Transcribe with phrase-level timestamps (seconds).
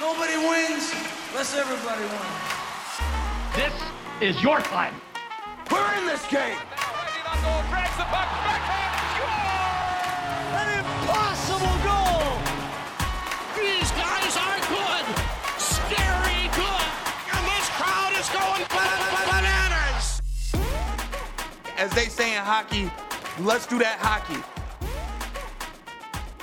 [0.00, 0.92] Nobody wins
[1.30, 2.54] unless everybody wins.
[3.54, 3.72] This
[4.20, 4.92] is your time.
[5.70, 6.58] We're in this game.
[10.50, 12.34] An impossible goal!
[13.54, 15.06] These guys are good!
[15.58, 16.88] Scary good!
[17.32, 18.66] And this crowd is going
[19.30, 20.22] bananas!
[21.78, 22.90] As they say in hockey,
[23.38, 24.42] let's do that hockey.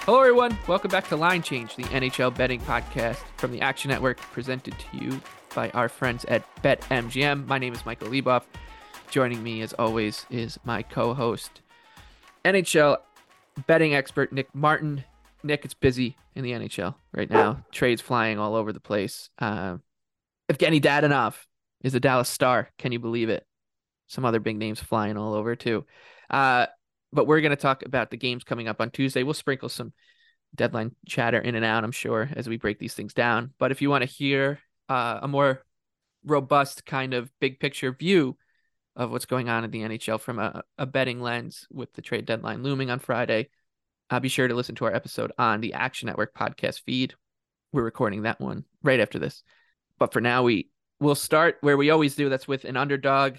[0.05, 0.57] Hello, everyone.
[0.67, 4.97] Welcome back to Line Change, the NHL betting podcast from the Action Network, presented to
[4.97, 5.21] you
[5.53, 7.45] by our friends at BetMGM.
[7.45, 8.41] My name is Michael Leboff.
[9.11, 11.61] Joining me, as always, is my co host,
[12.43, 12.97] NHL
[13.67, 15.03] betting expert Nick Martin.
[15.43, 17.63] Nick, it's busy in the NHL right now.
[17.71, 19.29] Trades flying all over the place.
[19.37, 19.77] Uh,
[20.51, 21.35] Evgeny Dadonov
[21.83, 22.69] is a Dallas star.
[22.79, 23.45] Can you believe it?
[24.07, 25.85] Some other big names flying all over, too.
[26.27, 26.65] Uh,
[27.13, 29.23] but we're going to talk about the games coming up on Tuesday.
[29.23, 29.93] We'll sprinkle some
[30.55, 33.53] deadline chatter in and out, I'm sure, as we break these things down.
[33.57, 35.63] But if you want to hear uh, a more
[36.25, 38.37] robust kind of big picture view
[38.95, 42.25] of what's going on in the NHL from a, a betting lens with the trade
[42.25, 43.49] deadline looming on Friday,
[44.09, 47.13] uh, be sure to listen to our episode on the Action Network podcast feed.
[47.71, 49.43] We're recording that one right after this.
[49.97, 52.27] But for now, we will start where we always do.
[52.27, 53.37] That's with an underdog,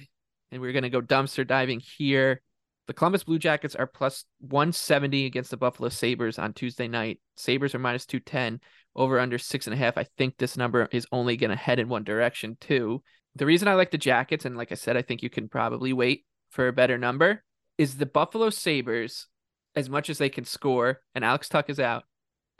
[0.51, 2.41] and we're going to go dumpster diving here.
[2.87, 7.21] The Columbus Blue Jackets are plus 170 against the Buffalo Sabres on Tuesday night.
[7.37, 8.61] Sabres are minus 210,
[8.97, 9.97] over under six and a half.
[9.97, 13.03] I think this number is only going to head in one direction, too.
[13.37, 15.93] The reason I like the Jackets, and like I said, I think you can probably
[15.93, 17.45] wait for a better number,
[17.79, 19.29] is the Buffalo Sabres,
[19.75, 22.05] as much as they can score, and Alex Tuch is out,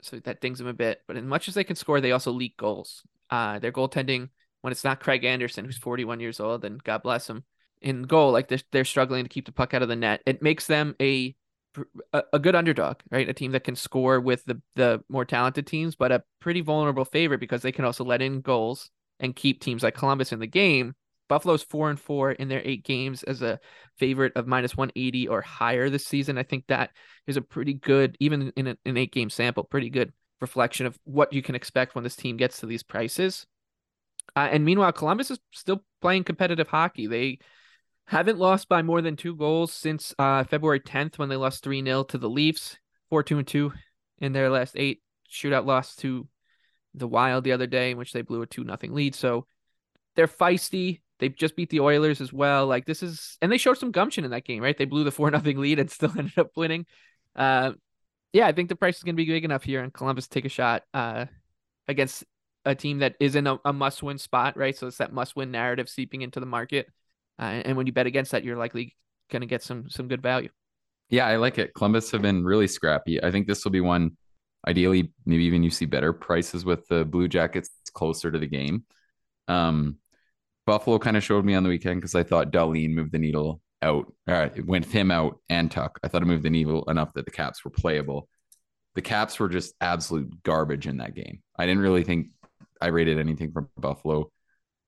[0.01, 2.31] so that dings them a bit, but as much as they can score, they also
[2.31, 3.03] leak goals.
[3.29, 4.29] Uh, their goaltending,
[4.61, 7.43] when it's not Craig Anderson, who's 41 years old, and God bless him,
[7.83, 10.21] in goal, like they're, they're struggling to keep the puck out of the net.
[10.25, 11.35] It makes them a,
[12.11, 13.27] a, good underdog, right?
[13.27, 17.05] A team that can score with the the more talented teams, but a pretty vulnerable
[17.05, 18.89] favorite because they can also let in goals
[19.19, 20.95] and keep teams like Columbus in the game.
[21.29, 23.59] Buffalo's four and four in their eight games as a
[23.97, 26.37] favorite of minus 180 or higher this season.
[26.37, 26.91] I think that
[27.25, 31.33] is a pretty good, even in an eight game sample, pretty good reflection of what
[31.33, 33.47] you can expect when this team gets to these prices.
[34.35, 37.07] Uh, and meanwhile, Columbus is still playing competitive hockey.
[37.07, 37.39] They
[38.05, 41.83] haven't lost by more than two goals since uh, February 10th when they lost 3
[41.83, 42.77] 0 to the Leafs,
[43.09, 43.73] 4 2 and 2
[44.19, 45.01] in their last eight.
[45.29, 46.27] Shootout loss to
[46.93, 49.15] the Wild the other day, in which they blew a 2 0 lead.
[49.15, 49.47] So
[50.15, 51.01] they're feisty.
[51.19, 52.67] They just beat the Oilers as well.
[52.67, 54.77] Like this is, and they showed some gumption in that game, right?
[54.77, 56.85] They blew the 4 0 lead and still ended up winning.
[57.35, 57.73] Uh,
[58.33, 60.45] yeah, I think the price is going to be big enough here, and Columbus take
[60.45, 61.25] a shot uh,
[61.87, 62.23] against
[62.65, 64.75] a team that is in a, a must win spot, right?
[64.75, 66.87] So it's that must win narrative seeping into the market.
[67.39, 68.95] Uh, and when you bet against that, you're likely
[69.31, 70.49] going to get some some good value.
[71.09, 71.73] Yeah, I like it.
[71.73, 73.23] Columbus have been really scrappy.
[73.23, 74.17] I think this will be one.
[74.67, 78.85] Ideally, maybe even you see better prices with the Blue Jackets closer to the game.
[79.47, 79.97] Um,
[80.65, 83.61] Buffalo kind of showed me on the weekend because I thought Dahlin moved the needle
[83.81, 84.13] out.
[84.27, 85.91] Uh, it went him out and Tuch.
[86.03, 88.29] I thought it moved the needle enough that the Caps were playable.
[88.95, 91.41] The Caps were just absolute garbage in that game.
[91.57, 92.27] I didn't really think
[92.79, 94.31] I rated anything from Buffalo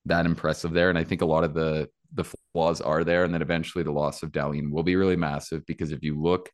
[0.05, 3.33] that impressive there, and I think a lot of the the flaws are there, and
[3.33, 6.49] then eventually the loss of Dahlin will be really massive because if you look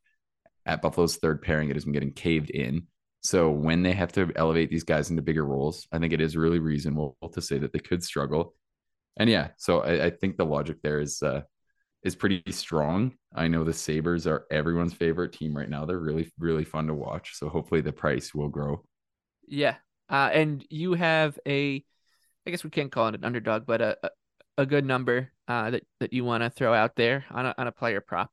[0.66, 2.88] at Buffalo's third pairing, it has been getting caved in.
[3.24, 6.36] So when they have to elevate these guys into bigger roles, I think it is
[6.36, 8.56] really reasonable to say that they could struggle.
[9.18, 11.42] And yeah, so I, I think the logic there is uh,
[12.04, 13.14] is pretty strong.
[13.36, 15.86] I know the Sabres are everyone's favorite team right now.
[15.86, 17.36] They're really really fun to watch.
[17.36, 18.84] So hopefully the price will grow.
[19.48, 19.76] Yeah,
[20.10, 21.84] uh, and you have a,
[22.46, 23.98] I guess we can't call it an underdog, but a,
[24.58, 27.68] a good number uh, that that you want to throw out there on a on
[27.68, 28.30] a player prop?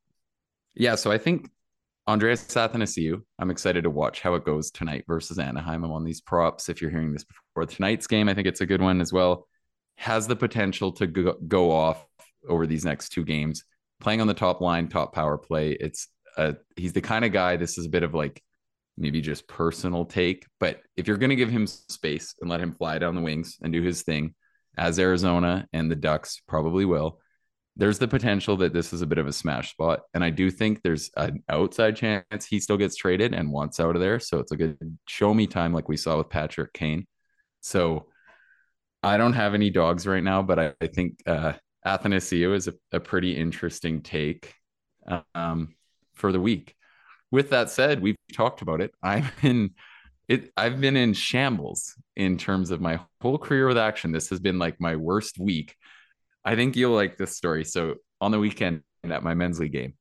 [0.74, 1.50] Yeah, so I think
[2.06, 3.22] Andreas Athanasiou.
[3.38, 5.84] I'm excited to watch how it goes tonight versus Anaheim.
[5.84, 6.68] I'm on these props.
[6.68, 9.48] If you're hearing this before tonight's game, I think it's a good one as well.
[9.96, 12.06] Has the potential to go, go off
[12.48, 13.64] over these next two games.
[14.00, 15.72] Playing on the top line, top power play.
[15.72, 16.06] It's
[16.36, 17.56] a, he's the kind of guy.
[17.56, 18.40] This is a bit of like
[18.96, 22.72] maybe just personal take, but if you're going to give him space and let him
[22.72, 24.34] fly down the wings and do his thing,
[24.78, 27.20] as Arizona and the Ducks probably will,
[27.76, 30.00] there's the potential that this is a bit of a smash spot.
[30.12, 33.94] And I do think there's an outside chance he still gets traded and wants out
[33.94, 34.18] of there.
[34.18, 37.06] So it's a good show me time like we saw with Patrick Kane.
[37.60, 38.06] So
[39.02, 41.52] I don't have any dogs right now, but I, I think uh,
[41.86, 44.52] Athanasiou is a, a, pretty interesting take
[45.34, 45.74] um,
[46.14, 46.74] for the week.
[47.30, 48.92] With that said, we've talked about it.
[49.02, 49.70] I'm in
[50.28, 54.12] it I've been in shambles in terms of my whole career with action.
[54.12, 55.74] This has been like my worst week.
[56.44, 57.64] I think you'll like this story.
[57.64, 59.94] So on the weekend at my men's league game,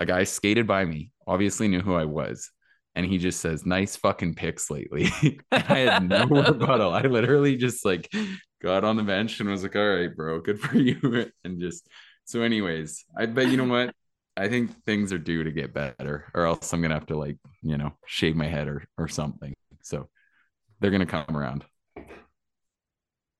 [0.00, 2.50] a guy skated by me, obviously knew who I was,
[2.94, 5.10] and he just says, "Nice fucking picks lately."
[5.52, 6.92] I had no rebuttal.
[6.92, 8.10] I literally just like
[8.62, 11.88] got on the bench and was like, "All right, bro, good for you," and just
[12.24, 12.42] so.
[12.42, 13.94] Anyways, I bet you know what.
[14.36, 17.38] I think things are due to get better, or else I'm gonna have to like
[17.62, 19.54] you know shave my head or or something.
[19.88, 20.08] So
[20.80, 21.64] they're gonna come around.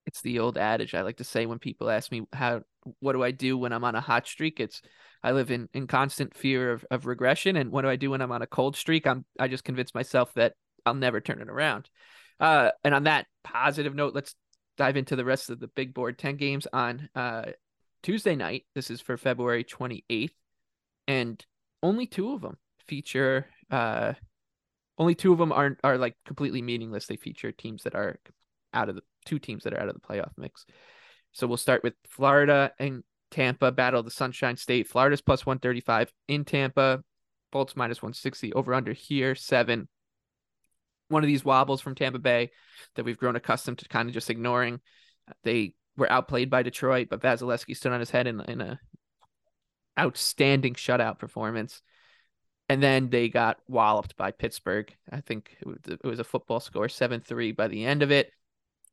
[0.07, 2.63] It's the old adage I like to say when people ask me how
[3.01, 4.61] what do I do when I'm on a hot streak?
[4.61, 4.81] It's
[5.23, 7.57] I live in, in constant fear of, of regression.
[7.57, 9.07] And what do I do when I'm on a cold streak?
[9.07, 10.55] I'm I just convince myself that
[10.87, 11.91] I'll never turn it around.
[12.41, 14.35] Uh, and on that positive note, let's
[14.77, 17.47] dive into the rest of the big board 10 games on uh,
[18.03, 18.65] Tuesday night.
[18.75, 20.31] This is for February 28th.
[21.09, 21.45] And
[21.83, 24.15] only two of them feature uh,
[24.99, 27.07] only two of them aren't are like completely meaningless.
[27.07, 28.19] They feature teams that are
[28.75, 30.67] out of the two teams that are out of the playoff mix.
[31.33, 34.89] So we'll start with Florida and Tampa battle the Sunshine State.
[34.89, 37.03] Florida's plus 135 in Tampa.
[37.51, 39.89] Bolts minus 160 over under here, seven.
[41.09, 42.51] One of these wobbles from Tampa Bay
[42.95, 44.81] that we've grown accustomed to kind of just ignoring.
[45.45, 48.79] They were outplayed by Detroit, but Vasilevskiy stood on his head in, in a
[49.99, 51.81] outstanding shutout performance.
[52.69, 54.95] And then they got walloped by Pittsburgh.
[55.11, 58.31] I think it was a football score, 7 3 by the end of it.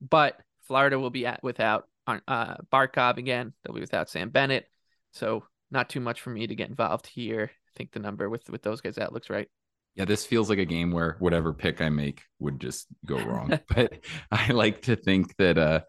[0.01, 3.53] But Florida will be at without uh, Barkov again.
[3.63, 4.67] They'll be without Sam Bennett.
[5.11, 7.51] So not too much for me to get involved here.
[7.53, 9.47] I think the number with with those guys out looks right.
[9.95, 13.59] Yeah, this feels like a game where whatever pick I make would just go wrong.
[13.75, 13.93] but
[14.31, 15.81] I like to think that uh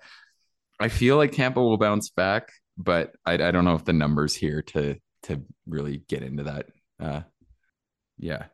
[0.78, 4.34] I feel like Tampa will bounce back, but I, I don't know if the numbers
[4.34, 6.66] here to to really get into that.
[7.00, 7.20] Uh
[8.18, 8.44] yeah.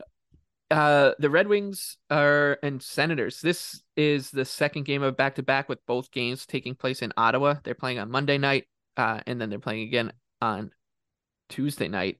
[0.71, 3.41] Uh, the Red Wings are and Senators.
[3.43, 7.13] This is the second game of back to back with both games taking place in
[7.17, 7.57] Ottawa.
[7.63, 8.67] They're playing on Monday night,
[8.97, 10.71] uh, and then they're playing again on
[11.51, 12.19] Tuesday night.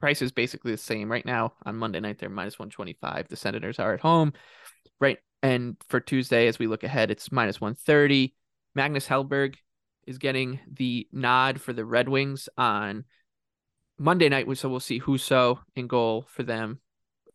[0.00, 1.54] Price is basically the same right now.
[1.64, 3.28] On Monday night, they're minus one twenty five.
[3.28, 4.32] The Senators are at home,
[5.00, 5.18] right?
[5.42, 8.34] And for Tuesday, as we look ahead, it's minus one thirty.
[8.74, 9.54] Magnus Hellberg
[10.06, 13.04] is getting the nod for the Red Wings on
[13.98, 16.80] Monday night, so we'll see Husso in goal for them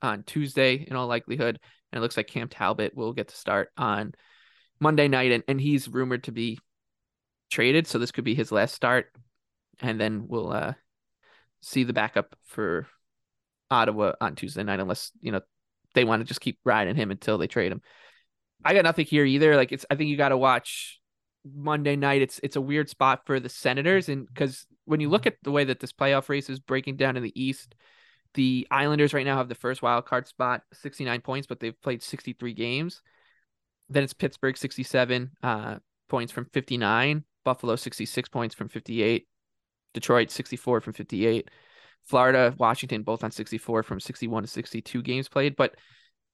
[0.02, 1.60] on Tuesday in all likelihood.
[1.92, 4.14] And it looks like Cam Talbot will get to start on
[4.80, 5.32] Monday night.
[5.32, 6.60] And, and he's rumored to be
[7.52, 7.88] traded.
[7.88, 9.08] So this could be his last start.
[9.82, 10.74] And then we'll uh,
[11.62, 12.88] see the backup for
[13.70, 15.42] Ottawa on Tuesday night, unless, you know,
[15.94, 17.82] they want to just keep riding him until they trade him.
[18.66, 19.56] I got nothing here either.
[19.56, 21.00] Like it's, I think you got to watch
[21.46, 22.22] Monday night.
[22.22, 25.52] It's it's a weird spot for the Senators, and because when you look at the
[25.52, 27.76] way that this playoff race is breaking down in the East,
[28.34, 32.02] the Islanders right now have the first wild card spot, 69 points, but they've played
[32.02, 33.02] 63 games.
[33.90, 35.76] Then it's Pittsburgh, 67 uh,
[36.10, 37.24] points from 59.
[37.44, 39.28] Buffalo, 66 points from 58.
[39.94, 41.50] Detroit, 64 from 58.
[42.06, 45.56] Florida, Washington, both on 64 from 61 to 62 games played.
[45.56, 45.76] But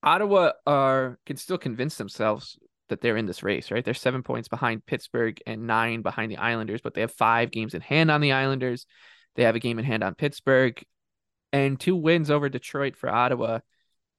[0.02, 2.58] Ottawa are can still convince themselves
[2.90, 3.84] that they're in this race, right?
[3.84, 7.74] They're seven points behind Pittsburgh and nine behind the Islanders, but they have five games
[7.74, 8.86] in hand on the Islanders.
[9.36, 10.82] They have a game in hand on Pittsburgh
[11.52, 13.60] and two wins over Detroit for Ottawa.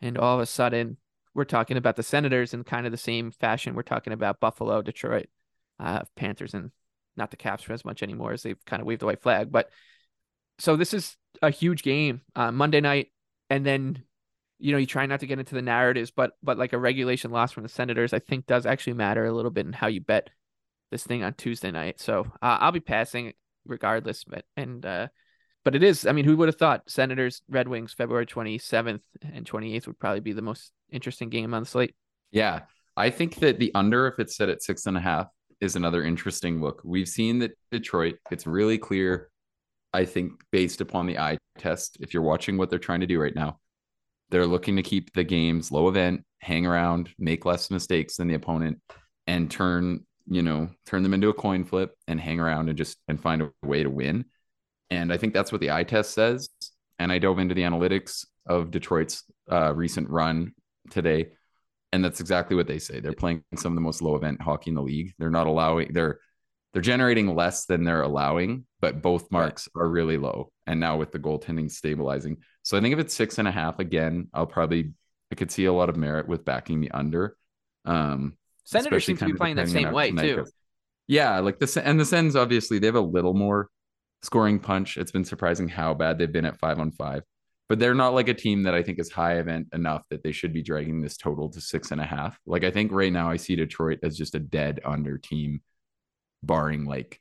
[0.01, 0.97] And all of a sudden,
[1.35, 3.75] we're talking about the Senators in kind of the same fashion.
[3.75, 5.29] We're talking about Buffalo, Detroit,
[5.79, 6.71] uh, Panthers, and
[7.17, 9.53] not the Caps for as much anymore as they've kind of waved the white flag.
[9.53, 9.71] But
[10.59, 13.09] so this is a huge game uh, Monday night,
[13.49, 14.03] and then
[14.61, 17.31] you know you try not to get into the narratives, but but like a regulation
[17.31, 20.01] loss from the Senators, I think does actually matter a little bit in how you
[20.01, 20.31] bet
[20.91, 22.00] this thing on Tuesday night.
[22.00, 23.33] So uh, I'll be passing
[23.67, 25.09] regardless, but and uh,
[25.64, 26.07] but it is.
[26.07, 30.21] I mean, who would have thought Senators Red Wings February 27th and 28th would probably
[30.21, 31.95] be the most interesting game on the slate?
[32.31, 32.61] Yeah,
[32.97, 35.29] I think that the under, if it's set at six and a half,
[35.61, 36.81] is another interesting look.
[36.85, 38.17] We've seen that Detroit.
[38.31, 39.31] It's really clear.
[39.93, 43.21] I think based upon the eye test, if you're watching what they're trying to do
[43.21, 43.59] right now,
[44.31, 48.35] they're looking to keep the games low event, hang around, make less mistakes than the
[48.35, 48.81] opponent,
[49.27, 52.99] and turn you know turn them into a coin flip and hang around and just
[53.09, 54.25] and find a way to win.
[54.91, 56.49] And I think that's what the eye test says.
[56.99, 60.53] And I dove into the analytics of Detroit's uh, recent run
[60.91, 61.31] today.
[61.93, 63.01] And that's exactly what they say.
[63.01, 65.13] They're playing some of the most low event hockey in the league.
[65.19, 66.21] They're not allowing, they're,
[66.73, 70.53] they're generating less than they're allowing, but both marks are really low.
[70.67, 72.39] And now with the goaltending stabilizing.
[72.71, 74.93] So I think if it's six and a half again, I'll probably,
[75.33, 77.37] I could see a lot of merit with backing the under.
[77.85, 80.47] Um, Senators seem to be playing that same way too.
[81.09, 83.71] Yeah, like the and the Sens obviously they have a little more
[84.23, 84.99] scoring punch.
[84.99, 87.25] It's been surprising how bad they've been at five on five,
[87.69, 90.31] but they're not like a team that I think is high event enough that they
[90.31, 92.39] should be dragging this total to six and a half.
[92.47, 95.61] Like I think right now I see Detroit as just a dead under team,
[96.45, 97.21] barring like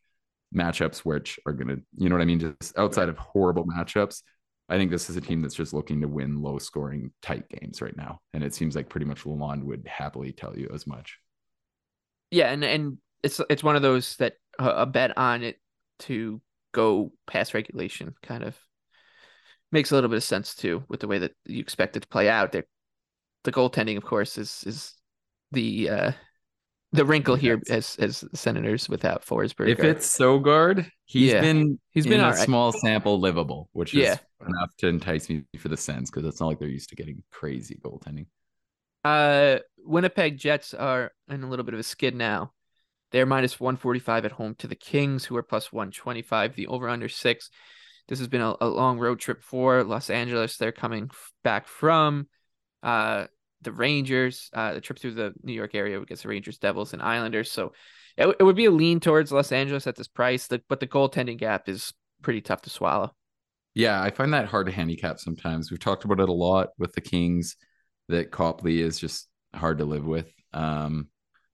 [0.55, 4.21] matchups which are gonna, you know what I mean, just outside of horrible matchups.
[4.69, 7.81] I think this is a team that's just looking to win low scoring tight games
[7.81, 8.19] right now.
[8.33, 11.17] And it seems like pretty much Lalonde would happily tell you as much.
[12.31, 15.57] Yeah, and and it's it's one of those that uh, a bet on it
[15.99, 16.39] to
[16.71, 18.57] go past regulation kind of
[19.71, 22.07] makes a little bit of sense too with the way that you expect it to
[22.07, 22.51] play out.
[22.51, 22.63] The,
[23.43, 24.93] the goaltending, of course, is is
[25.51, 26.11] the uh
[26.91, 29.69] the wrinkle here as as Senators without Forsberg.
[29.69, 31.41] If it's Sogaard, he's Yeah.
[31.41, 32.39] been He's been in a all right.
[32.39, 34.17] small sample livable, which is Yeah.
[34.47, 37.23] enough to entice me for the Sens because it's not like they're used to getting
[37.31, 38.25] crazy goaltending.
[39.03, 42.53] Uh, Winnipeg Jets are in a little bit of a skid now.
[43.11, 46.55] They're minus 145 at home to the Kings, who are plus 125.
[46.55, 47.49] The over under six.
[48.07, 50.57] This has been a, a long road trip for Los Angeles.
[50.57, 52.27] They're coming f- back from
[52.83, 53.27] uh,
[53.61, 57.01] the Rangers, uh, the trip through the New York area against the Rangers, Devils, and
[57.01, 57.51] Islanders.
[57.51, 57.73] So
[58.17, 60.79] it, w- it would be a lean towards Los Angeles at this price, the, but
[60.79, 63.13] the goaltending gap is pretty tough to swallow.
[63.75, 65.71] Yeah, I find that hard to handicap sometimes.
[65.71, 67.55] We've talked about it a lot with the Kings
[68.07, 70.31] that Copley is just hard to live with.
[70.53, 71.07] Um,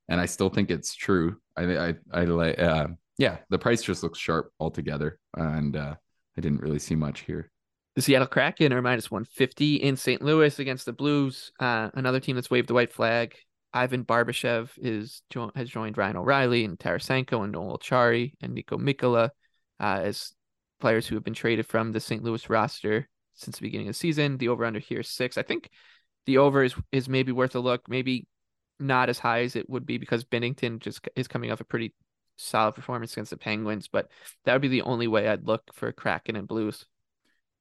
[0.07, 1.37] and I still think it's true.
[1.57, 5.95] I I I like uh, yeah, the price just looks sharp altogether, and uh,
[6.37, 7.51] I didn't really see much here.
[7.95, 10.21] The Seattle Kraken are minus 150 in St.
[10.21, 11.53] Louis against the Blues.
[11.61, 13.35] Uh, another team that's waved the white flag.
[13.73, 18.77] Ivan Barbashev is jo- has joined Ryan O'Reilly and Tarasenko and Noel Acciari and Niko
[18.77, 19.29] Mikkola
[19.79, 20.33] uh, as
[20.81, 22.21] players who have been traded from the St.
[22.21, 24.37] Louis roster since the beginning of the season.
[24.37, 25.37] The over under here is six.
[25.37, 25.69] I think
[26.25, 27.87] the over is is maybe worth a look.
[27.87, 28.27] Maybe
[28.77, 31.93] not as high as it would be because Binnington just is coming off a pretty
[32.35, 34.09] solid performance against the Penguins, but
[34.43, 36.85] that would be the only way I'd look for Kraken and Blues.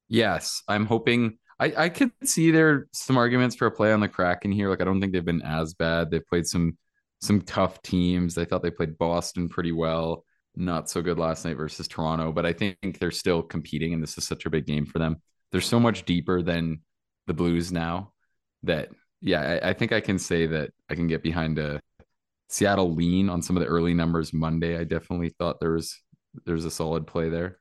[0.07, 1.37] Yes, I'm hoping.
[1.59, 4.69] I, I could see there some arguments for a play on the Kraken here.
[4.69, 6.11] Like I don't think they've been as bad.
[6.11, 6.77] They've played some
[7.21, 8.37] some tough teams.
[8.37, 10.25] I thought they played Boston pretty well.
[10.55, 14.17] Not so good last night versus Toronto, but I think they're still competing, and this
[14.17, 15.17] is such a big game for them.
[15.51, 16.81] They're so much deeper than
[17.27, 18.13] the Blues now
[18.63, 18.89] that
[19.21, 21.81] yeah, I, I think I can say that I can get behind a
[22.49, 24.77] Seattle lean on some of the early numbers Monday.
[24.77, 25.99] I definitely thought there was
[26.45, 27.59] there's a solid play there.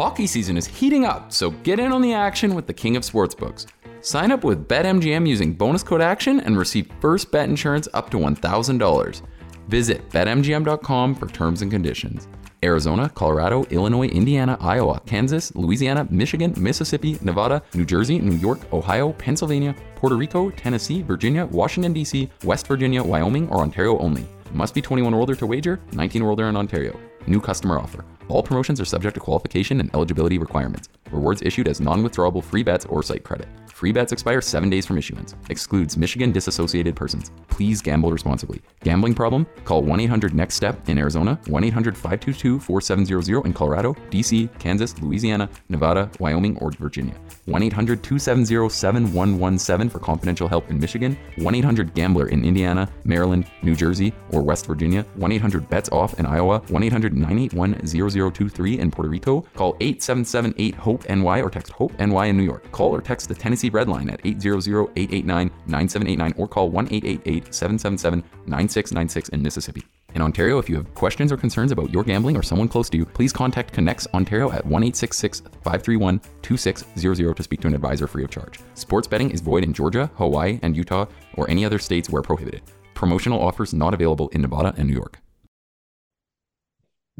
[0.00, 3.02] Hockey season is heating up, so get in on the action with the king of
[3.02, 3.66] sportsbooks.
[4.00, 8.16] Sign up with BetMGM using bonus code ACTION and receive first bet insurance up to
[8.16, 9.22] $1,000.
[9.68, 12.28] Visit betmgm.com for terms and conditions.
[12.62, 19.12] Arizona, Colorado, Illinois, Indiana, Iowa, Kansas, Louisiana, Michigan, Mississippi, Nevada, New Jersey, New York, Ohio,
[19.12, 24.26] Pennsylvania, Puerto Rico, Tennessee, Virginia, Washington, D.C., West Virginia, Wyoming, or Ontario only.
[24.54, 26.98] Must be 21 or older to wager, 19 or older in Ontario.
[27.26, 28.02] New customer offer.
[28.30, 30.88] All promotions are subject to qualification and eligibility requirements.
[31.10, 33.48] Rewards issued as non withdrawable free bets or site credit.
[33.66, 35.34] Free bets expire seven days from issuance.
[35.48, 37.32] Excludes Michigan disassociated persons.
[37.48, 38.60] Please gamble responsibly.
[38.84, 39.46] Gambling problem?
[39.64, 45.00] Call 1 800 NEXT STEP in Arizona, 1 800 522 4700 in Colorado, DC, Kansas,
[45.00, 47.14] Louisiana, Nevada, Wyoming, or Virginia.
[47.46, 53.46] 1 800 270 7117 for confidential help in Michigan, 1 800 Gambler in Indiana, Maryland,
[53.62, 57.74] New Jersey, or West Virginia, 1 800 BETS OFF in Iowa, 1 800 981
[58.20, 62.44] 0023 in Puerto Rico, call 877 8 HOPE NY or text HOPE NY in New
[62.44, 62.70] York.
[62.72, 67.54] Call or text the Tennessee Red Line at 800 889 9789 or call 1 888
[67.54, 69.84] 777 9696 in Mississippi.
[70.14, 72.96] In Ontario, if you have questions or concerns about your gambling or someone close to
[72.96, 78.30] you, please contact ConnexOntario at 1 531 2600 to speak to an advisor free of
[78.30, 78.58] charge.
[78.74, 82.62] Sports betting is void in Georgia, Hawaii, and Utah, or any other states where prohibited.
[82.94, 85.20] Promotional offers not available in Nevada and New York.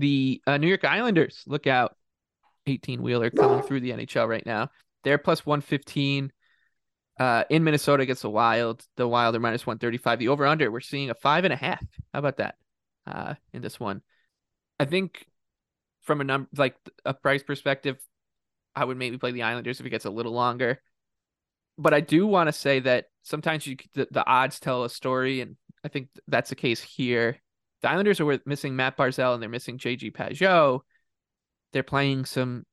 [0.01, 1.45] The uh, New York Islanders.
[1.47, 1.97] Look out,
[2.67, 4.71] eighteen wheeler coming through the NHL right now.
[5.05, 6.33] They're plus one fifteen.
[7.19, 10.19] Uh, in Minnesota against the Wild, the Wild are minus one thirty five.
[10.19, 11.85] The over under, we're seeing a five and a half.
[12.13, 12.55] How about that?
[13.07, 14.01] Uh, in this one,
[14.79, 15.27] I think
[16.03, 17.99] from a number like a price perspective,
[18.75, 20.81] I would maybe play the Islanders if it gets a little longer.
[21.77, 25.43] But I do want to say that sometimes you the, the odds tell a story,
[25.43, 27.39] and I think that's the case here.
[27.83, 30.81] The Islanders are missing Matt Barzal and they're missing JG Pageau.
[31.73, 32.67] They're playing some,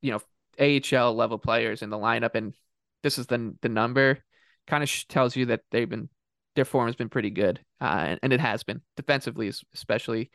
[0.00, 0.20] you know,
[0.58, 2.54] AHL level players in the lineup, and
[3.02, 4.18] this is the the number.
[4.66, 6.08] Kind of tells you that they've been
[6.56, 10.30] their form has been pretty good, uh, and, and it has been defensively, especially,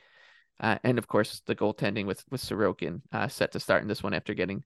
[0.61, 4.01] uh, and of course the goaltending with with Sorokin uh, set to start in this
[4.01, 4.63] one after getting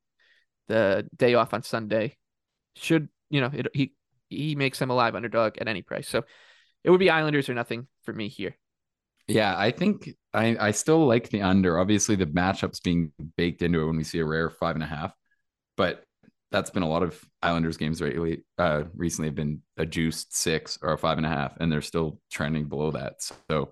[0.67, 2.17] the day off on Sunday.
[2.75, 3.93] Should you know it, he
[4.29, 6.23] he makes them a live underdog at any price, so
[6.83, 8.55] it would be Islanders or nothing for me here.
[9.27, 11.79] Yeah, I think I, I still like the under.
[11.79, 14.87] Obviously, the matchups being baked into it when we see a rare five and a
[14.87, 15.13] half,
[15.75, 16.03] but
[16.51, 18.43] that's been a lot of Islanders games lately.
[18.57, 21.81] Uh, recently have been a juiced six or a five and a half, and they're
[21.81, 23.15] still trending below that.
[23.49, 23.71] So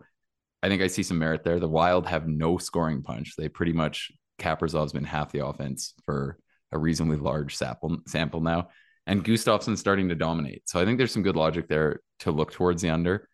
[0.62, 1.60] I think I see some merit there.
[1.60, 3.36] The Wild have no scoring punch.
[3.38, 6.38] They pretty much Kaprizov's been half the offense for
[6.72, 8.70] a reasonably large sample sample now,
[9.08, 10.68] and Gustavsson's starting to dominate.
[10.68, 13.30] So I think there's some good logic there to look towards the under,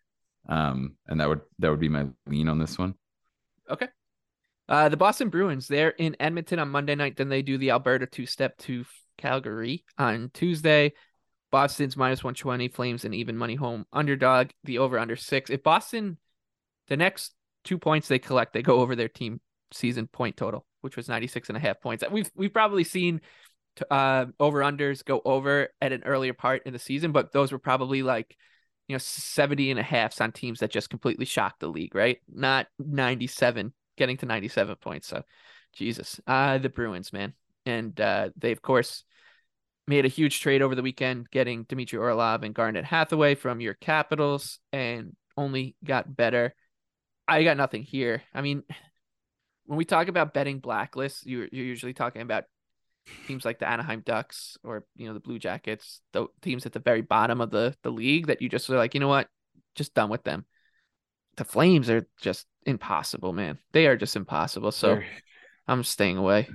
[0.48, 2.94] um, and that would that would be my lean on this one.
[3.70, 3.88] Okay.
[4.68, 7.16] Uh, the Boston Bruins, they're in Edmonton on Monday night.
[7.16, 8.84] Then they do the Alberta two step to
[9.18, 10.92] Calgary on Tuesday.
[11.50, 15.50] Boston's minus 120, Flames and even money home underdog, the over under six.
[15.50, 16.16] If Boston,
[16.88, 20.96] the next two points they collect, they go over their team season point total, which
[20.96, 22.02] was 96 and a half points.
[22.10, 23.20] We've, we've probably seen
[23.90, 27.58] uh, over unders go over at an earlier part in the season, but those were
[27.58, 28.34] probably like,
[28.92, 32.18] you know, 70 and a halfs on teams that just completely shocked the league, right?
[32.30, 35.08] Not 97, getting to 97 points.
[35.08, 35.22] So,
[35.72, 37.32] Jesus, uh, the Bruins, man.
[37.64, 39.04] And uh, they, of course,
[39.86, 43.72] made a huge trade over the weekend, getting Dmitry Orlov and Garnet Hathaway from your
[43.72, 46.54] Capitals, and only got better.
[47.26, 48.22] I got nothing here.
[48.34, 48.62] I mean,
[49.64, 52.44] when we talk about betting blacklists, you're, you're usually talking about
[53.26, 56.78] teams like the Anaheim Ducks or you know the Blue Jackets, the teams at the
[56.78, 59.28] very bottom of the the league that you just are like, you know what,
[59.74, 60.44] just done with them.
[61.36, 63.58] The Flames are just impossible, man.
[63.72, 64.72] They are just impossible.
[64.72, 65.06] So They're...
[65.66, 66.48] I'm staying away.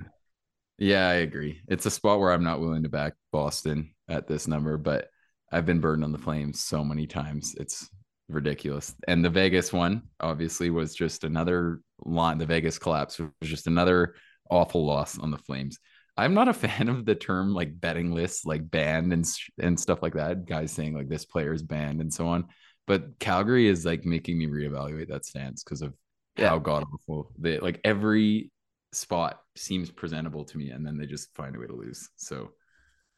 [0.78, 1.60] Yeah, I agree.
[1.66, 5.08] It's a spot where I'm not willing to back Boston at this number, but
[5.50, 7.56] I've been burned on the Flames so many times.
[7.58, 7.88] It's
[8.28, 8.94] ridiculous.
[9.08, 12.38] And the Vegas one obviously was just another line.
[12.38, 14.14] The Vegas collapse was just another
[14.50, 15.78] awful loss on the Flames.
[16.18, 19.26] I'm not a fan of the term like betting lists, like banned and
[19.58, 20.44] and stuff like that.
[20.44, 22.46] Guys saying like this player is banned and so on.
[22.86, 25.94] But Calgary is like making me reevaluate that stance because of
[26.36, 26.48] yeah.
[26.48, 28.50] how god awful they like every
[28.92, 32.08] spot seems presentable to me, and then they just find a way to lose.
[32.16, 32.50] So,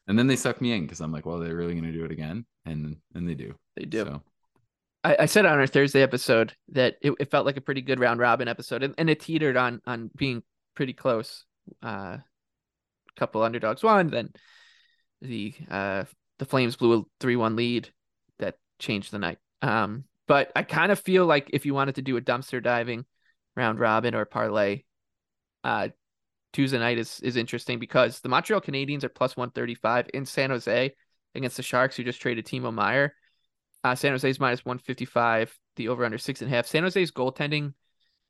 [0.07, 2.05] and then they suck me in because I'm like, well, they're really going to do
[2.05, 3.55] it again, and and they do.
[3.75, 4.03] They do.
[4.05, 4.21] So.
[5.03, 7.99] I, I said on our Thursday episode that it, it, felt like a pretty good
[7.99, 10.43] round robin episode, and, and it teetered on on being
[10.75, 11.45] pretty close.
[11.81, 12.17] Uh,
[13.21, 14.29] couple underdogs won, then
[15.21, 16.03] the uh
[16.39, 17.89] the Flames blew a three one lead
[18.39, 19.37] that changed the night.
[19.61, 23.05] Um, but I kind of feel like if you wanted to do a dumpster diving
[23.55, 24.83] round robin or parlay,
[25.63, 25.89] uh,
[26.51, 30.93] Tuesday night is is interesting because the Montreal Canadiens are plus 135 in San Jose
[31.35, 33.13] against the Sharks, who just traded Timo Meier.
[33.83, 36.67] Uh, San Jose's minus 155, the over under six and a half.
[36.67, 37.73] San Jose's goaltending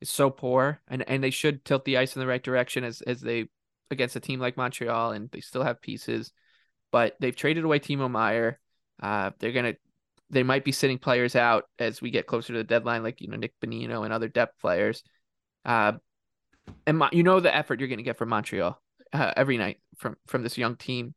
[0.00, 3.00] is so poor, and, and they should tilt the ice in the right direction as
[3.02, 3.48] as they
[3.92, 6.32] against a team like Montreal, and they still have pieces,
[6.90, 8.58] but they've traded away Timo Meier.
[9.00, 9.74] Uh, they're gonna
[10.30, 13.28] they might be sitting players out as we get closer to the deadline, like you
[13.28, 15.02] know Nick Bonino and other depth players.
[15.64, 15.92] Uh,
[16.86, 18.80] and my, you know the effort you're to get from Montreal
[19.12, 21.14] uh, every night from from this young team.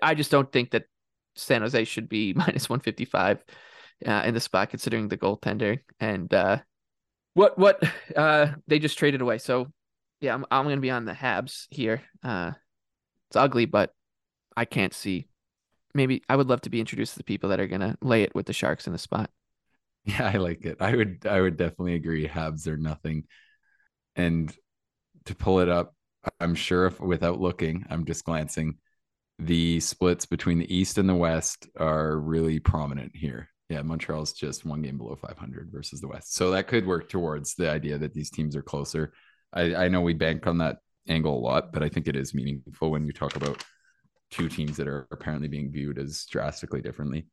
[0.00, 0.84] I just don't think that
[1.34, 3.44] San Jose should be minus 155
[4.06, 6.58] uh, in the spot considering the goaltender and uh,
[7.34, 7.82] what what
[8.16, 9.38] uh, they just traded away.
[9.38, 9.72] So
[10.20, 12.02] yeah, I'm I'm to be on the Habs here.
[12.22, 12.52] Uh,
[13.28, 13.92] it's ugly, but
[14.56, 15.28] I can't see.
[15.94, 18.34] Maybe I would love to be introduced to the people that are to lay it
[18.34, 19.30] with the Sharks in the spot.
[20.08, 20.76] Yeah, I like it.
[20.78, 22.28] I would I would definitely agree.
[22.28, 23.24] Habs are nothing.
[24.14, 24.54] And
[25.24, 25.96] to pull it up,
[26.38, 28.78] I'm sure if without looking, I'm just glancing,
[29.40, 33.48] the splits between the East and the West are really prominent here.
[33.68, 36.34] Yeah, Montreal's just one game below 500 versus the West.
[36.34, 39.12] So that could work towards the idea that these teams are closer.
[39.56, 42.34] I, I know we bank on that angle a lot, but I think it is
[42.34, 43.64] meaningful when you talk about
[44.30, 47.26] two teams that are apparently being viewed as drastically differently.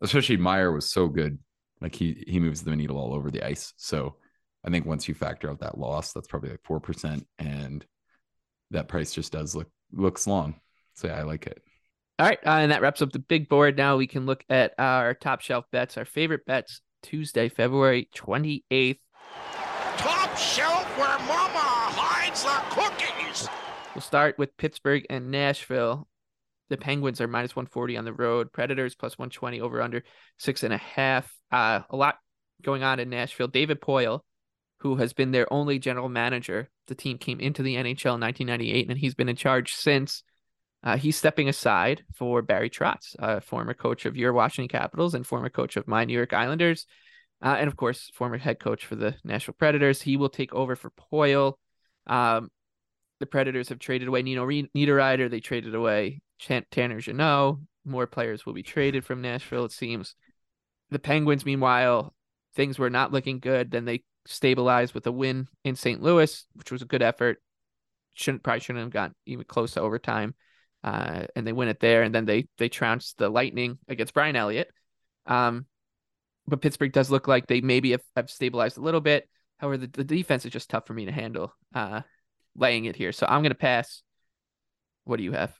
[0.00, 1.38] Especially Meier was so good.
[1.80, 3.74] Like he he moves the needle all over the ice.
[3.76, 4.16] So
[4.64, 7.84] I think once you factor out that loss, that's probably like four percent, and
[8.70, 10.54] that price just does look looks long.
[10.94, 11.62] So yeah, I like it.
[12.18, 13.76] All right, uh, and that wraps up the big board.
[13.76, 16.80] Now we can look at our top shelf bets, our favorite bets.
[17.02, 19.00] Tuesday, February twenty eighth.
[19.98, 21.43] Top shelf where Mama hides the cookies.
[23.94, 26.08] We'll start with Pittsburgh and Nashville.
[26.68, 28.52] The Penguins are minus 140 on the road.
[28.52, 30.02] Predators plus 120 over under
[30.38, 31.32] six and a half.
[31.52, 32.16] Uh, a lot
[32.62, 33.48] going on in Nashville.
[33.48, 34.20] David Poile
[34.84, 36.68] who has been their only general manager.
[36.88, 40.22] The team came into the NHL in 1998, and he's been in charge since.
[40.82, 45.26] Uh, he's stepping aside for Barry Trotz, a former coach of your Washington Capitals and
[45.26, 46.86] former coach of my New York Islanders,
[47.42, 50.02] uh, and of course, former head coach for the Nashville Predators.
[50.02, 51.54] He will take over for Poile.
[52.06, 52.50] Um,
[53.24, 55.30] the Predators have traded away Nino Niederreiter.
[55.30, 56.20] They traded away
[56.70, 57.56] Tanner Jeannot.
[57.86, 60.14] More players will be traded from Nashville, it seems.
[60.90, 62.14] The Penguins, meanwhile,
[62.54, 63.70] things were not looking good.
[63.70, 66.02] Then they stabilized with a win in St.
[66.02, 67.40] Louis, which was a good effort.
[68.12, 70.34] Shouldn't probably shouldn't have gotten even close to overtime.
[70.82, 74.36] Uh, and they win it there, and then they they trounced the Lightning against Brian
[74.36, 74.68] Elliott.
[75.24, 75.64] Um,
[76.46, 79.26] but Pittsburgh does look like they maybe have, have stabilized a little bit.
[79.56, 81.54] However, the, the defense is just tough for me to handle.
[81.74, 82.02] Uh,
[82.56, 83.12] laying it here.
[83.12, 84.02] So I'm going to pass.
[85.04, 85.54] What do you have?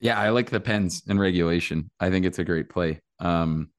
[0.00, 1.90] Yeah, I like the Pens in regulation.
[2.00, 3.00] I think it's a great play.
[3.18, 3.70] Um,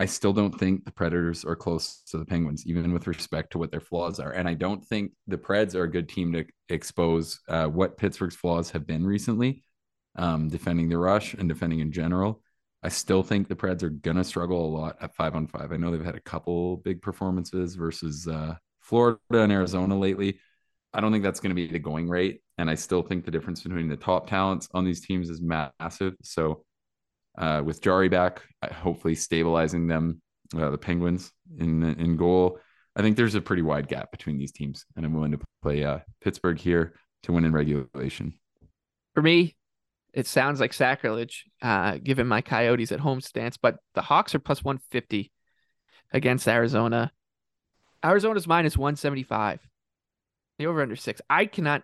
[0.00, 3.58] I still don't think the Predators are close to the Penguins, even with respect to
[3.58, 4.32] what their flaws are.
[4.32, 8.34] And I don't think the Preds are a good team to expose uh, what Pittsburgh's
[8.34, 9.62] flaws have been recently,
[10.16, 12.42] um, defending the rush and defending in general.
[12.82, 15.70] I still think the Preds are gonna struggle a lot at five on five.
[15.70, 20.40] I know they've had a couple big performances versus uh, Florida and Arizona lately.
[20.92, 23.30] I don't think that's going to be the going rate, and I still think the
[23.30, 26.14] difference between the top talents on these teams is massive.
[26.22, 26.64] So,
[27.38, 30.20] uh, with Jarry back, hopefully stabilizing them,
[30.56, 32.58] uh, the Penguins in in goal,
[32.96, 35.84] I think there's a pretty wide gap between these teams, and I'm willing to play
[35.84, 38.34] uh, Pittsburgh here to win in regulation.
[39.14, 39.56] For me,
[40.12, 44.40] it sounds like sacrilege, uh, given my Coyotes at home stance, but the Hawks are
[44.40, 45.30] plus 150
[46.12, 47.12] against Arizona.
[48.04, 49.60] Arizona's minus 175.
[50.60, 51.22] The over under six.
[51.30, 51.82] I cannot,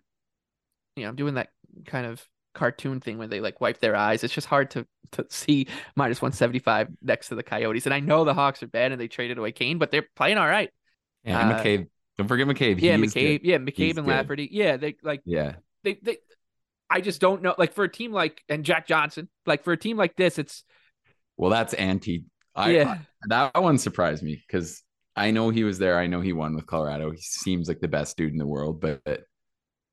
[0.96, 1.48] you know, I'm doing that
[1.86, 2.22] kind of
[2.54, 4.22] cartoon thing where they like wipe their eyes.
[4.22, 7.86] It's just hard to to see minus 175 next to the Coyotes.
[7.86, 10.36] And I know the Hawks are bad and they traded away Kane, but they're playing
[10.36, 10.68] all right.
[11.24, 11.88] Yeah, uh, McCabe.
[12.18, 12.78] Don't forget McCabe.
[12.78, 13.40] Yeah, McCabe.
[13.44, 14.12] Yeah, McCabe He's and good.
[14.12, 14.50] Lafferty.
[14.52, 15.22] Yeah, they like.
[15.24, 15.54] Yeah.
[15.82, 16.18] They they.
[16.90, 17.54] I just don't know.
[17.56, 20.64] Like for a team like and Jack Johnson, like for a team like this, it's.
[21.38, 22.24] Well, that's anti.
[22.54, 22.98] I, yeah.
[23.28, 24.82] that one surprised me because
[25.16, 25.98] I know he was there.
[25.98, 27.10] I know he won with Colorado.
[27.10, 29.22] He seems like the best dude in the world, but, but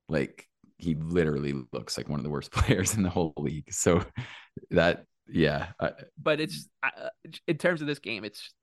[0.10, 3.72] like he literally looks like one of the worst players in the whole league.
[3.72, 4.06] So
[4.72, 5.70] that, yeah.
[6.22, 7.10] but it's uh,
[7.48, 8.54] in terms of this game, it's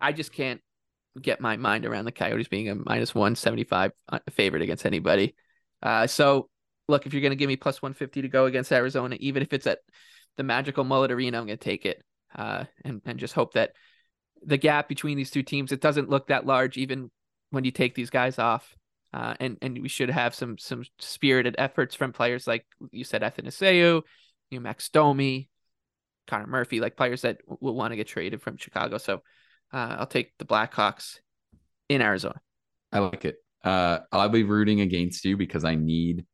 [0.00, 0.60] I just can't
[1.20, 4.86] get my mind around the Coyotes being a minus one seventy five uh, favorite against
[4.86, 5.36] anybody.
[5.82, 6.48] Uh, so
[6.88, 9.42] look, if you're going to give me plus one fifty to go against Arizona, even
[9.42, 9.78] if it's at
[10.36, 12.02] the magical Mullett Arena, I'm going to take it.
[12.34, 13.72] Uh, and and just hope that
[14.44, 17.10] the gap between these two teams, it doesn't look that large even
[17.50, 18.74] when you take these guys off.
[19.14, 23.20] Uh, and and we should have some some spirited efforts from players like you said,
[23.20, 24.02] Athanasiou,
[24.50, 25.50] you Max Domi,
[26.26, 28.96] Connor Murphy, like players that will want to get traded from Chicago.
[28.96, 29.16] So
[29.72, 31.18] uh, I'll take the Blackhawks
[31.90, 32.40] in Arizona.
[32.90, 33.36] I like it.
[33.62, 36.24] Uh, I'll be rooting against you because I need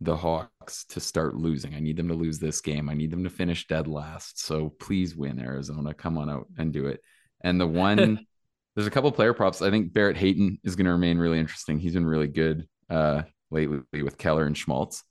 [0.00, 1.74] the Hawks to start losing.
[1.74, 2.88] I need them to lose this game.
[2.88, 4.40] I need them to finish dead last.
[4.40, 5.92] So please win, Arizona.
[5.92, 7.00] Come on out and do it.
[7.42, 8.26] And the one,
[8.74, 9.62] there's a couple player props.
[9.62, 11.78] I think Barrett Hayton is going to remain really interesting.
[11.78, 15.02] He's been really good uh, lately with Keller and Schmaldt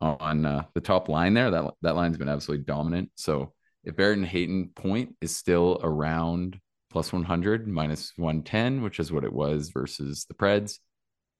[0.00, 1.50] on uh, the top line there.
[1.50, 3.10] That that line's been absolutely dominant.
[3.14, 3.52] So
[3.84, 9.24] if Barrett and Hayton point is still around plus 100, minus 110, which is what
[9.24, 10.78] it was versus the Preds,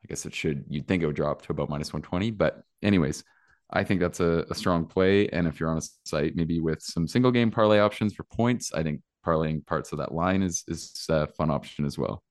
[0.05, 2.31] I guess it should, you'd think it would drop to about minus 120.
[2.33, 3.23] But, anyways,
[3.71, 5.29] I think that's a, a strong play.
[5.29, 8.73] And if you're on a site, maybe with some single game parlay options for points,
[8.73, 12.22] I think parlaying parts of that line is is a fun option as well.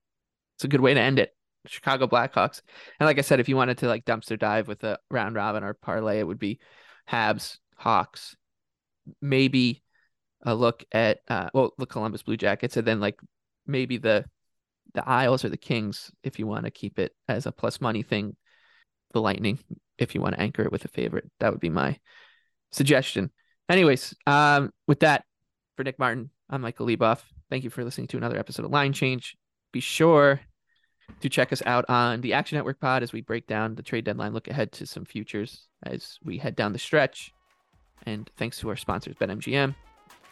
[0.56, 1.36] It's a good way to end it.
[1.68, 2.62] Chicago Blackhawks.
[3.00, 5.64] And like I said, if you wanted to like dumpster dive with a round robin
[5.64, 6.60] or parlay, it would be
[7.10, 8.36] Habs, Hawks,
[9.22, 9.84] maybe
[10.44, 13.20] a look at uh well the Columbus Blue Jackets, and then like
[13.68, 14.26] maybe the
[14.94, 18.04] the Isles or the Kings if you want to keep it as a plus money
[18.04, 18.36] thing.
[19.14, 19.60] The Lightning,
[19.98, 22.00] if you want to anchor it with a favorite, that would be my
[22.72, 23.30] suggestion.
[23.70, 25.26] Anyways, um, with that,
[25.82, 27.22] for Nick Martin, I'm Michael Leboff.
[27.50, 29.36] Thank you for listening to another episode of Line Change.
[29.72, 30.40] Be sure
[31.22, 34.06] to check us out on the Action Network pod as we break down the trade
[34.06, 37.32] deadline, look ahead to some futures as we head down the stretch.
[38.06, 39.74] And thanks to our sponsors, BetMGM.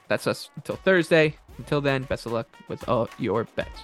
[0.08, 1.36] That's us until Thursday.
[1.58, 3.82] Until then, best of luck with all your bets.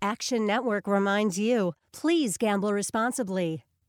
[0.00, 3.64] Action Network reminds you please gamble responsibly.